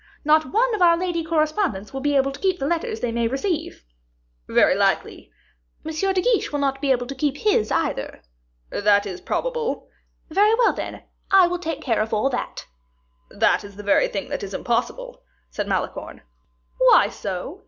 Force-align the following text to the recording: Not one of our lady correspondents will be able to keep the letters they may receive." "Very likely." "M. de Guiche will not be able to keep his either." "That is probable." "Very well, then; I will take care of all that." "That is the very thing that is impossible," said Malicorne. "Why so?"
Not 0.25 0.51
one 0.51 0.73
of 0.73 0.81
our 0.81 0.97
lady 0.97 1.23
correspondents 1.23 1.93
will 1.93 1.99
be 2.01 2.15
able 2.15 2.31
to 2.31 2.39
keep 2.39 2.57
the 2.57 2.65
letters 2.65 3.01
they 3.01 3.11
may 3.11 3.27
receive." 3.27 3.83
"Very 4.47 4.73
likely." 4.73 5.31
"M. 5.85 5.91
de 5.93 6.21
Guiche 6.23 6.51
will 6.51 6.57
not 6.57 6.81
be 6.81 6.89
able 6.91 7.05
to 7.05 7.13
keep 7.13 7.37
his 7.37 7.71
either." 7.71 8.23
"That 8.71 9.05
is 9.05 9.21
probable." 9.21 9.89
"Very 10.31 10.55
well, 10.55 10.73
then; 10.73 11.03
I 11.29 11.45
will 11.45 11.59
take 11.59 11.81
care 11.83 12.01
of 12.01 12.15
all 12.15 12.31
that." 12.31 12.65
"That 13.29 13.63
is 13.63 13.75
the 13.75 13.83
very 13.83 14.07
thing 14.07 14.29
that 14.29 14.41
is 14.41 14.55
impossible," 14.55 15.21
said 15.51 15.67
Malicorne. 15.67 16.23
"Why 16.79 17.07
so?" 17.07 17.59